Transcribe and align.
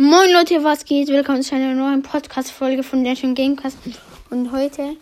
Moin 0.00 0.32
Leute, 0.32 0.64
was 0.64 0.86
geht? 0.86 1.08
Willkommen 1.08 1.42
zu 1.42 1.54
einer 1.54 1.74
neuen 1.74 2.00
Podcast-Folge 2.00 2.82
von 2.82 3.04
Legend 3.04 3.36
Gamecast. 3.36 3.76
Und 4.30 4.50
heute, 4.50 4.96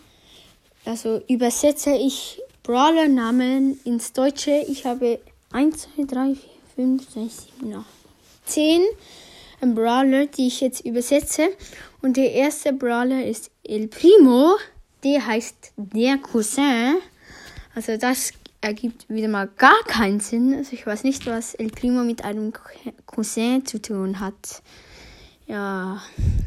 also 0.83 1.21
übersetze 1.29 1.95
ich 1.95 2.41
Brawler-Namen 2.63 3.79
ins 3.85 4.11
Deutsche. 4.11 4.65
Ich 4.67 4.85
habe 4.85 5.21
1, 5.53 5.87
2, 5.95 6.03
3, 6.03 6.35
4, 6.35 6.35
5, 6.75 7.09
6, 7.11 7.47
7, 7.61 7.75
8, 7.75 7.85
10 8.43 8.81
Brawler, 9.73 10.25
die 10.25 10.47
ich 10.47 10.59
jetzt 10.59 10.85
übersetze. 10.85 11.47
Und 12.01 12.17
der 12.17 12.33
erste 12.33 12.73
Brawler 12.73 13.25
ist 13.25 13.51
El 13.63 13.87
Primo. 13.87 14.57
Der 15.05 15.25
heißt 15.25 15.71
der 15.77 16.17
Cousin. 16.17 16.97
Also 17.73 17.95
das 17.95 18.33
ergibt 18.61 19.09
wieder 19.09 19.27
mal 19.27 19.47
gar 19.57 19.83
keinen 19.87 20.19
Sinn. 20.19 20.53
Also 20.53 20.73
ich 20.73 20.85
weiß 20.85 21.03
nicht, 21.03 21.25
was 21.25 21.55
El 21.55 21.69
Primo 21.69 22.03
mit 22.03 22.23
einem 22.23 22.53
Cousin 23.05 23.65
zu 23.65 23.81
tun 23.81 24.19
hat. 24.19 24.61
Ja, 25.47 26.01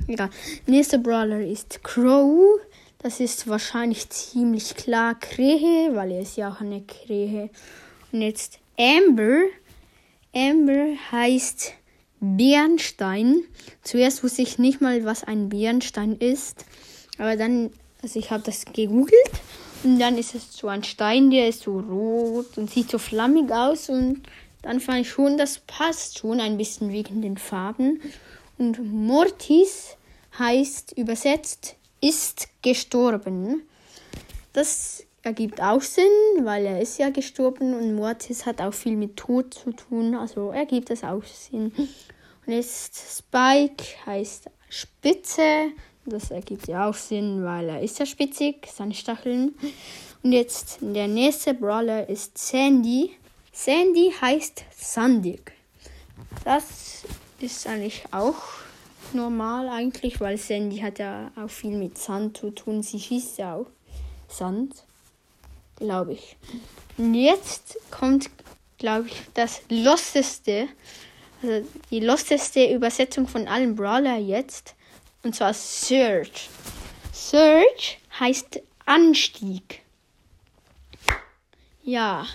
egal. 0.07 0.31
Nächster 0.67 0.99
Brawler 0.99 1.41
ist 1.41 1.83
Crow. 1.83 2.61
Das 2.99 3.19
ist 3.19 3.49
wahrscheinlich 3.49 4.09
ziemlich 4.11 4.77
klar 4.77 5.19
Krähe, 5.19 5.95
weil 5.95 6.13
er 6.13 6.21
ist 6.21 6.37
ja 6.37 6.53
auch 6.53 6.61
eine 6.61 6.83
Krähe. 6.83 7.51
Und 8.13 8.23
jetzt 8.23 8.61
Amber. 8.79 9.43
Amber 10.35 10.95
heißt 11.11 11.73
Bernstein. 12.21 13.43
Zuerst 13.83 14.23
wusste 14.23 14.43
ich 14.43 14.59
nicht 14.59 14.81
mal, 14.81 15.05
was 15.05 15.25
ein 15.25 15.49
Bernstein 15.49 16.17
ist. 16.17 16.65
Aber 17.19 17.37
dann, 17.37 17.71
also 18.03 18.19
ich 18.21 18.31
habe 18.31 18.45
das 18.45 18.67
gegoogelt. 18.67 19.33
Und 19.85 19.99
dann 19.99 20.17
ist 20.17 20.35
es 20.35 20.57
so 20.57 20.69
ein 20.69 20.85
Stein, 20.85 21.31
der 21.31 21.49
ist 21.49 21.63
so 21.63 21.79
rot 21.79 22.57
und 22.57 22.71
sieht 22.71 22.91
so 22.91 22.99
flammig 22.99 23.51
aus. 23.51 23.89
Und 23.89 24.23
dann 24.63 24.81
fand 24.81 25.01
ich 25.01 25.11
schon, 25.11 25.37
das 25.37 25.59
passt 25.59 26.19
schon 26.19 26.41
ein 26.41 26.57
bisschen 26.57 26.93
wegen 26.93 27.23
den 27.23 27.37
Farben. 27.37 28.01
Und 28.59 28.79
Mortis 28.93 29.97
heißt 30.39 30.97
übersetzt 30.97 31.77
ist 32.01 32.49
gestorben. 32.63 33.63
Das 34.53 35.05
ergibt 35.23 35.63
auch 35.63 35.81
Sinn, 35.81 36.05
weil 36.43 36.67
er 36.67 36.81
ist 36.81 36.99
ja 36.99 37.11
gestorben 37.11 37.75
und 37.75 37.95
Mortis 37.95 38.45
hat 38.45 38.61
auch 38.61 38.75
viel 38.75 38.97
mit 38.97 39.17
Tod 39.17 39.55
zu 39.55 39.73
tun. 39.73 40.15
Also 40.15 40.51
ergibt 40.51 40.91
das 40.91 41.05
auch 41.05 41.25
Sinn. 41.25 41.73
Und 42.47 42.53
jetzt 42.53 43.19
Spike 43.19 43.85
heißt 44.05 44.51
Spitze. 44.69 45.71
Das 46.05 46.31
ergibt 46.31 46.67
ja 46.67 46.89
auch 46.89 46.95
Sinn, 46.95 47.45
weil 47.45 47.69
er 47.69 47.81
ist 47.81 47.99
ja 47.99 48.07
spitzig, 48.07 48.67
seine 48.73 48.95
Stacheln. 48.95 49.55
Und 50.23 50.33
jetzt 50.33 50.79
der 50.81 51.09
nächste 51.09 51.55
Brawler 51.55 52.09
ist 52.09 52.39
Sandy. 52.39 53.13
Sandy 53.53 54.13
heißt 54.21 54.65
sandig. 54.77 55.53
Das 56.45 57.05
ist 57.41 57.67
eigentlich 57.67 58.05
auch 58.11 58.37
normal 59.13 59.69
eigentlich, 59.69 60.21
weil 60.21 60.39
Sandy 60.39 60.79
hat 60.79 60.99
ja 60.99 61.31
auch 61.37 61.51
viel 61.51 61.77
mit 61.77 61.99
Sand 61.99 62.37
zu 62.37 62.51
tun. 62.51 62.83
Sie 62.83 62.99
schießt 62.99 63.39
ja 63.39 63.57
auch 63.57 63.67
Sand, 64.29 64.85
glaube 65.77 66.15
ich. 66.15 66.37
Und 66.99 67.15
jetzt 67.15 67.77
kommt, 67.91 68.31
glaube 68.79 69.09
ich, 69.09 69.15
das 69.35 69.61
losteste, 69.69 70.69
also 71.43 71.67
die 71.91 72.01
losteste 72.01 72.73
Übersetzung 72.73 73.29
von 73.29 73.47
allen 73.47 73.77
Brawler 73.77 74.17
jetzt. 74.17 74.75
Und 75.23 75.35
zwar 75.35 75.55
Search. 75.55 76.49
Search 77.13 77.99
heißt 78.19 78.61
Anstieg. 78.87 79.83
Ja, 81.85 82.27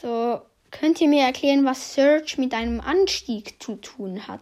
so 0.00 0.42
Könnt 0.70 1.00
ihr 1.00 1.08
mir 1.08 1.22
erklären, 1.22 1.64
was 1.64 1.94
Search 1.94 2.36
mit 2.36 2.52
einem 2.52 2.80
Anstieg 2.80 3.62
zu 3.62 3.76
tun 3.76 4.28
hat? 4.28 4.40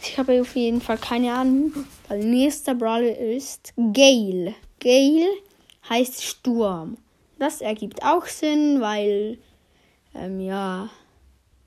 Ich 0.00 0.18
habe 0.18 0.40
auf 0.40 0.54
jeden 0.54 0.80
Fall 0.80 0.98
keine 0.98 1.34
Ahnung, 1.34 1.72
weil 2.08 2.20
nächster 2.20 2.74
Brawler 2.74 3.16
ist 3.16 3.74
Gale. 3.76 4.54
Gale 4.78 5.28
heißt 5.88 6.22
Sturm. 6.22 6.96
Das 7.38 7.60
ergibt 7.60 8.04
auch 8.04 8.26
Sinn, 8.26 8.80
weil, 8.80 9.38
ähm, 10.14 10.40
ja, 10.40 10.90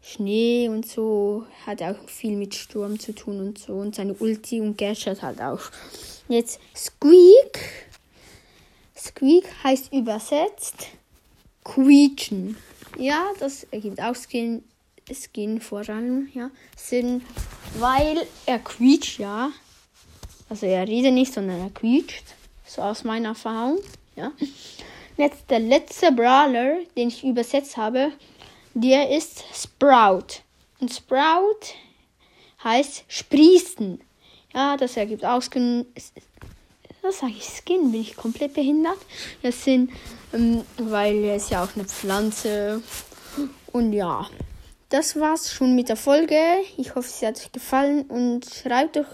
Schnee 0.07 0.69
und 0.69 0.88
so 0.88 1.45
hat 1.66 1.81
auch 1.81 2.07
viel 2.07 2.38
mit 2.38 2.56
Sturm 2.56 2.97
zu 3.00 3.13
tun 3.13 3.40
und 3.40 3.57
so. 3.57 3.73
Und 3.73 3.95
seine 3.95 4.13
Ulti 4.13 4.62
und 4.62 4.78
Gadget 4.78 5.22
halt 5.22 5.41
auch. 5.41 5.59
Jetzt 6.29 6.59
Squeak. 6.75 7.59
Squeak 8.96 9.46
heißt 9.63 9.91
übersetzt 9.91 10.88
quietschen. 11.63 12.56
Ja, 12.97 13.25
das 13.40 13.66
ergibt 13.66 14.01
auch 14.01 14.16
Skin, 14.16 14.63
Skin 15.12 15.59
vor 15.59 15.88
allem, 15.90 16.29
ja, 16.34 16.50
Sinn, 16.78 17.22
weil 17.78 18.25
er 18.46 18.59
quietscht, 18.59 19.19
ja. 19.19 19.51
Also 20.50 20.66
er 20.66 20.88
redet 20.88 21.13
nicht, 21.13 21.34
sondern 21.34 21.59
er 21.59 21.69
quietscht. 21.69 22.23
So 22.66 22.81
aus 22.81 23.03
meiner 23.03 23.29
Erfahrung, 23.29 23.79
ja. 24.16 24.31
Jetzt 25.17 25.50
der 25.50 25.59
letzte 25.59 26.12
Brawler, 26.12 26.78
den 26.96 27.09
ich 27.09 27.25
übersetzt 27.25 27.75
habe, 27.75 28.12
der 28.82 29.10
ist 29.16 29.44
Sprout. 29.54 30.42
Und 30.80 30.94
Sprout 30.94 31.74
heißt 32.64 33.06
sprießen. 33.08 34.00
Ja, 34.54 34.78
das 34.78 34.98
ergibt 34.98 35.26
auch 35.26 35.42
Skin. 35.42 35.86
Was 37.02 37.20
sage 37.20 37.34
ich? 37.38 37.44
Skin? 37.44 37.92
Bin 37.92 38.02
ich 38.02 38.16
komplett 38.16 38.54
behindert? 38.54 38.98
Das 39.42 39.64
sind 39.64 39.92
ähm, 40.34 40.64
weil 40.78 41.24
er 41.24 41.38
ist 41.38 41.52
ja 41.52 41.64
auch 41.64 41.76
eine 41.76 41.86
Pflanze. 41.86 42.82
Und 43.72 43.94
ja, 43.94 44.28
das 44.90 45.20
war's 45.20 45.52
schon 45.52 45.76
mit 45.76 45.90
der 45.90 45.96
Folge. 45.96 46.40
Ich 46.78 46.96
hoffe, 46.96 47.09
sie 47.09 47.26
hat 47.26 47.38
euch 47.38 47.52
gefallen 47.52 48.04
und 48.04 48.46
schreibt 48.46 48.96
doch 48.98 49.06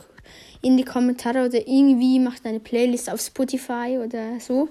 in 0.62 0.78
die 0.78 0.86
Kommentare 0.86 1.46
oder 1.46 1.68
irgendwie 1.68 2.20
macht 2.20 2.46
eine 2.46 2.60
Playlist 2.60 3.10
auf 3.10 3.22
Spotify 3.22 4.00
oder 4.04 4.40
so, 4.40 4.70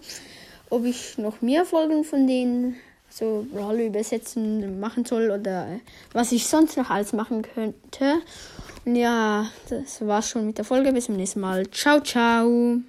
ob 0.70 0.84
ich 0.84 1.18
noch 1.18 1.42
mehr 1.42 1.66
Folgen 1.66 2.02
von 2.04 2.26
denen 2.26 2.76
so 3.12 3.46
Rolle 3.54 3.86
übersetzen 3.86 4.80
machen 4.80 5.04
soll 5.04 5.30
oder 5.30 5.80
was 6.12 6.32
ich 6.32 6.46
sonst 6.46 6.76
noch 6.76 6.90
alles 6.90 7.12
machen 7.12 7.42
könnte. 7.42 8.22
Und 8.84 8.96
ja, 8.96 9.46
das 9.68 10.06
war's 10.06 10.28
schon 10.28 10.46
mit 10.46 10.58
der 10.58 10.64
Folge. 10.64 10.92
Bis 10.92 11.06
zum 11.06 11.16
nächsten 11.16 11.40
Mal. 11.40 11.68
Ciao, 11.70 12.00
ciao. 12.00 12.82